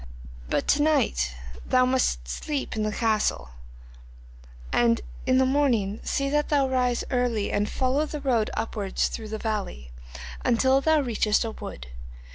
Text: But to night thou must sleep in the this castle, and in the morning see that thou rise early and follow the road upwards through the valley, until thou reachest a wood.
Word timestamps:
But 0.49 0.67
to 0.69 0.81
night 0.81 1.35
thou 1.63 1.85
must 1.85 2.27
sleep 2.27 2.75
in 2.75 2.81
the 2.81 2.89
this 2.89 2.97
castle, 2.99 3.51
and 4.73 4.99
in 5.27 5.37
the 5.37 5.45
morning 5.45 5.99
see 6.01 6.27
that 6.31 6.49
thou 6.49 6.67
rise 6.67 7.03
early 7.11 7.51
and 7.51 7.69
follow 7.69 8.07
the 8.07 8.19
road 8.19 8.49
upwards 8.55 9.09
through 9.09 9.27
the 9.29 9.37
valley, 9.37 9.91
until 10.43 10.81
thou 10.81 11.01
reachest 11.01 11.45
a 11.45 11.51
wood. 11.51 11.85